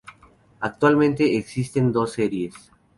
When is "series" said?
2.13-2.55